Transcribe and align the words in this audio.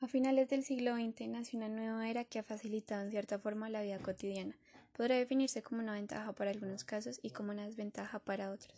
A 0.00 0.06
finales 0.06 0.48
del 0.48 0.62
siglo 0.62 0.94
XX 0.94 1.26
nació 1.26 1.58
una 1.58 1.68
nueva 1.68 2.08
era 2.08 2.22
que 2.24 2.38
ha 2.38 2.44
facilitado 2.44 3.02
en 3.02 3.10
cierta 3.10 3.40
forma 3.40 3.68
la 3.68 3.82
vida 3.82 3.98
cotidiana. 3.98 4.56
Podrá 4.92 5.16
definirse 5.16 5.60
como 5.60 5.80
una 5.80 5.94
ventaja 5.94 6.32
para 6.34 6.52
algunos 6.52 6.84
casos 6.84 7.18
y 7.20 7.30
como 7.30 7.50
una 7.50 7.66
desventaja 7.66 8.20
para 8.20 8.52
otros. 8.52 8.72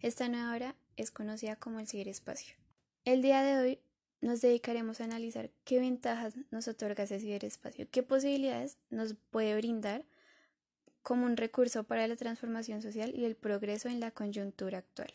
Esta 0.00 0.28
nueva 0.28 0.56
era 0.56 0.74
es 0.96 1.10
conocida 1.10 1.56
como 1.56 1.78
el 1.78 1.88
ciberespacio. 1.88 2.56
El 3.04 3.20
día 3.20 3.42
de 3.42 3.58
hoy 3.58 3.78
nos 4.22 4.40
dedicaremos 4.40 5.00
a 5.00 5.04
analizar 5.04 5.50
qué 5.64 5.78
ventajas 5.78 6.36
nos 6.50 6.66
otorga 6.68 7.04
ese 7.04 7.20
ciberespacio, 7.20 7.86
qué 7.90 8.02
posibilidades 8.02 8.78
nos 8.88 9.14
puede 9.30 9.54
brindar 9.54 10.06
como 11.02 11.26
un 11.26 11.36
recurso 11.36 11.84
para 11.84 12.06
la 12.06 12.16
transformación 12.16 12.80
social 12.80 13.12
y 13.14 13.26
el 13.26 13.36
progreso 13.36 13.90
en 13.90 14.00
la 14.00 14.10
coyuntura 14.10 14.78
actual. 14.78 15.12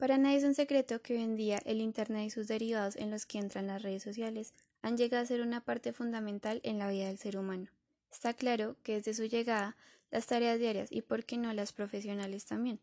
Para 0.00 0.16
nadie 0.16 0.38
es 0.38 0.44
un 0.44 0.54
secreto 0.54 1.02
que 1.02 1.12
hoy 1.12 1.22
en 1.22 1.36
día 1.36 1.60
el 1.66 1.82
Internet 1.82 2.26
y 2.26 2.30
sus 2.30 2.48
derivados 2.48 2.96
en 2.96 3.10
los 3.10 3.26
que 3.26 3.36
entran 3.36 3.66
las 3.66 3.82
redes 3.82 4.02
sociales 4.02 4.54
han 4.80 4.96
llegado 4.96 5.22
a 5.22 5.26
ser 5.26 5.42
una 5.42 5.60
parte 5.60 5.92
fundamental 5.92 6.62
en 6.64 6.78
la 6.78 6.88
vida 6.88 7.08
del 7.08 7.18
ser 7.18 7.36
humano. 7.36 7.66
Está 8.10 8.32
claro 8.32 8.76
que 8.82 8.94
desde 8.94 9.12
su 9.12 9.26
llegada, 9.26 9.76
las 10.10 10.26
tareas 10.26 10.58
diarias 10.58 10.90
y 10.90 11.02
por 11.02 11.26
qué 11.26 11.36
no 11.36 11.52
las 11.52 11.74
profesionales 11.74 12.46
también, 12.46 12.80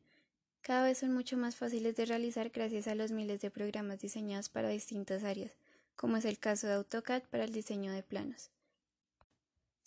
cada 0.62 0.84
vez 0.84 1.00
son 1.00 1.12
mucho 1.12 1.38
más 1.38 1.56
fáciles 1.56 1.96
de 1.96 2.06
realizar 2.06 2.52
gracias 2.52 2.88
a 2.88 2.94
los 2.94 3.12
miles 3.12 3.42
de 3.42 3.50
programas 3.50 4.00
diseñados 4.00 4.50
para 4.50 4.70
distintas 4.70 5.24
áreas, 5.24 5.54
como 5.96 6.18
es 6.18 6.26
el 6.26 6.38
caso 6.38 6.68
de 6.68 6.74
AutoCAD 6.74 7.24
para 7.32 7.46
el 7.46 7.52
diseño 7.52 7.92
de 7.94 8.04
planos. 8.04 8.52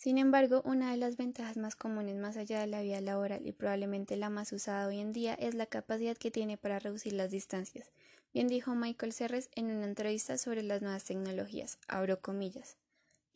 Sin 0.01 0.17
embargo, 0.17 0.63
una 0.65 0.89
de 0.89 0.97
las 0.97 1.15
ventajas 1.15 1.57
más 1.57 1.75
comunes 1.75 2.15
más 2.15 2.35
allá 2.35 2.59
de 2.59 2.65
la 2.65 2.81
vida 2.81 2.99
laboral 3.01 3.45
y 3.45 3.51
probablemente 3.51 4.15
la 4.15 4.31
más 4.31 4.51
usada 4.51 4.87
hoy 4.87 4.99
en 4.99 5.13
día 5.13 5.35
es 5.35 5.53
la 5.53 5.67
capacidad 5.67 6.17
que 6.17 6.31
tiene 6.31 6.57
para 6.57 6.79
reducir 6.79 7.13
las 7.13 7.29
distancias. 7.29 7.91
Bien 8.33 8.47
dijo 8.47 8.73
Michael 8.73 9.13
Serres 9.13 9.51
en 9.53 9.69
una 9.69 9.85
entrevista 9.85 10.39
sobre 10.39 10.63
las 10.63 10.81
nuevas 10.81 11.03
tecnologías, 11.03 11.77
abro 11.87 12.19
comillas. 12.19 12.77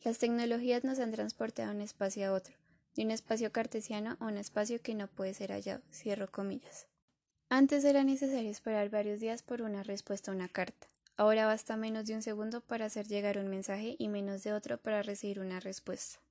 Las 0.02 0.18
tecnologías 0.18 0.82
nos 0.82 0.98
han 0.98 1.12
transportado 1.12 1.68
de 1.68 1.76
un 1.76 1.82
espacio 1.82 2.26
a 2.26 2.32
otro, 2.32 2.56
de 2.96 3.04
un 3.04 3.12
espacio 3.12 3.52
cartesiano 3.52 4.16
a 4.18 4.26
un 4.26 4.36
espacio 4.36 4.82
que 4.82 4.96
no 4.96 5.06
puede 5.06 5.34
ser 5.34 5.52
hallado, 5.52 5.84
cierro 5.92 6.28
comillas. 6.32 6.88
Antes 7.48 7.84
era 7.84 8.02
necesario 8.02 8.50
esperar 8.50 8.90
varios 8.90 9.20
días 9.20 9.44
por 9.44 9.62
una 9.62 9.84
respuesta 9.84 10.32
a 10.32 10.34
una 10.34 10.48
carta. 10.48 10.88
Ahora 11.16 11.46
basta 11.46 11.76
menos 11.76 12.06
de 12.06 12.16
un 12.16 12.22
segundo 12.22 12.60
para 12.60 12.86
hacer 12.86 13.06
llegar 13.06 13.38
un 13.38 13.46
mensaje 13.46 13.94
y 14.00 14.08
menos 14.08 14.42
de 14.42 14.52
otro 14.52 14.78
para 14.78 15.04
recibir 15.04 15.38
una 15.38 15.60
respuesta. 15.60 16.25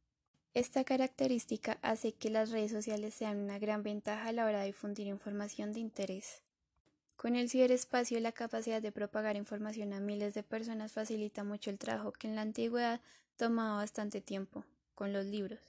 Esta 0.56 0.86
característica 0.86 1.78
hace 1.82 2.14
que 2.14 2.30
las 2.30 2.50
redes 2.50 2.72
sociales 2.72 3.14
sean 3.14 3.40
una 3.40 3.60
gran 3.60 3.84
ventaja 3.84 4.30
a 4.30 4.32
la 4.32 4.46
hora 4.46 4.62
de 4.62 4.68
difundir 4.68 5.06
información 5.06 5.74
de 5.74 5.82
interés. 5.82 6.44
Con 7.18 7.36
el 7.36 7.50
ciberespacio, 7.50 8.22
la 8.22 8.32
capacidad 8.32 8.82
de 8.82 8.94
propagar 8.94 9.36
información 9.36 9.92
a 9.92 10.00
miles 10.00 10.34
de 10.34 10.44
personas 10.44 10.94
facilita 10.94 11.44
mucho 11.44 11.72
el 11.72 11.78
trabajo 11.78 12.14
que 12.14 12.28
en 12.28 12.36
la 12.36 12.42
antigüedad 12.42 13.02
tomaba 13.36 13.76
bastante 13.76 14.22
tiempo, 14.22 14.64
con 14.94 15.12
los 15.12 15.26
libros. 15.26 15.60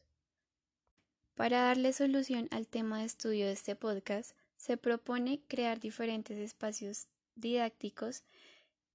Para 1.34 1.62
darle 1.62 1.92
solución 1.92 2.47
al 2.53 2.69
tema 2.69 3.01
de 3.01 3.07
estudio 3.07 3.47
de 3.47 3.53
este 3.53 3.75
podcast, 3.75 4.37
se 4.57 4.77
propone 4.77 5.41
crear 5.48 5.81
diferentes 5.81 6.39
espacios 6.39 7.09
didácticos 7.34 8.23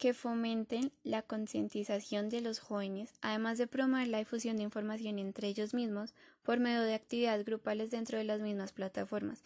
que 0.01 0.15
fomenten 0.15 0.91
la 1.03 1.21
concientización 1.21 2.29
de 2.29 2.41
los 2.41 2.57
jóvenes, 2.57 3.13
además 3.21 3.59
de 3.59 3.67
promover 3.67 4.07
la 4.07 4.17
difusión 4.17 4.57
de 4.57 4.63
información 4.63 5.19
entre 5.19 5.47
ellos 5.47 5.75
mismos 5.75 6.15
por 6.41 6.59
medio 6.59 6.81
de 6.81 6.95
actividades 6.95 7.45
grupales 7.45 7.91
dentro 7.91 8.17
de 8.17 8.23
las 8.23 8.41
mismas 8.41 8.71
plataformas. 8.71 9.43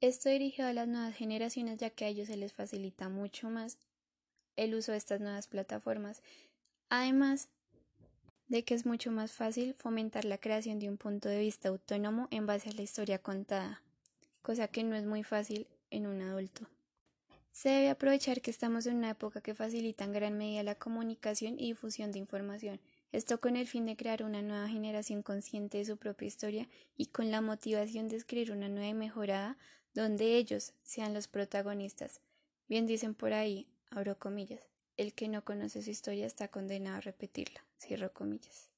Esto 0.00 0.30
dirigido 0.30 0.68
a 0.68 0.72
las 0.72 0.88
nuevas 0.88 1.14
generaciones 1.14 1.76
ya 1.76 1.90
que 1.90 2.06
a 2.06 2.08
ellos 2.08 2.28
se 2.28 2.38
les 2.38 2.54
facilita 2.54 3.10
mucho 3.10 3.50
más 3.50 3.76
el 4.56 4.74
uso 4.74 4.92
de 4.92 4.98
estas 4.98 5.20
nuevas 5.20 5.48
plataformas, 5.48 6.22
además 6.88 7.50
de 8.48 8.64
que 8.64 8.72
es 8.72 8.86
mucho 8.86 9.10
más 9.10 9.32
fácil 9.32 9.74
fomentar 9.74 10.24
la 10.24 10.38
creación 10.38 10.78
de 10.78 10.88
un 10.88 10.96
punto 10.96 11.28
de 11.28 11.40
vista 11.40 11.68
autónomo 11.68 12.26
en 12.30 12.46
base 12.46 12.70
a 12.70 12.72
la 12.72 12.80
historia 12.80 13.18
contada, 13.18 13.82
cosa 14.40 14.68
que 14.68 14.82
no 14.82 14.96
es 14.96 15.04
muy 15.04 15.24
fácil 15.24 15.66
en 15.90 16.06
un 16.06 16.22
adulto. 16.22 16.66
Se 17.60 17.68
debe 17.68 17.90
aprovechar 17.90 18.40
que 18.40 18.50
estamos 18.50 18.86
en 18.86 18.96
una 18.96 19.10
época 19.10 19.42
que 19.42 19.54
facilita 19.54 20.04
en 20.04 20.14
gran 20.14 20.38
medida 20.38 20.62
la 20.62 20.76
comunicación 20.76 21.60
y 21.60 21.66
difusión 21.66 22.10
de 22.10 22.18
información, 22.18 22.80
esto 23.12 23.38
con 23.38 23.54
el 23.54 23.66
fin 23.66 23.84
de 23.84 23.98
crear 23.98 24.22
una 24.22 24.40
nueva 24.40 24.66
generación 24.66 25.22
consciente 25.22 25.76
de 25.76 25.84
su 25.84 25.98
propia 25.98 26.26
historia 26.26 26.70
y 26.96 27.08
con 27.08 27.30
la 27.30 27.42
motivación 27.42 28.08
de 28.08 28.16
escribir 28.16 28.52
una 28.52 28.70
nueva 28.70 28.88
y 28.88 28.94
mejorada 28.94 29.58
donde 29.92 30.38
ellos 30.38 30.72
sean 30.82 31.12
los 31.12 31.28
protagonistas. 31.28 32.22
Bien 32.66 32.86
dicen 32.86 33.12
por 33.14 33.34
ahí, 33.34 33.68
abro 33.90 34.18
comillas, 34.18 34.62
el 34.96 35.12
que 35.12 35.28
no 35.28 35.44
conoce 35.44 35.82
su 35.82 35.90
historia 35.90 36.24
está 36.24 36.48
condenado 36.48 36.96
a 36.96 37.00
repetirla, 37.02 37.66
cierro 37.78 38.10
comillas. 38.14 38.69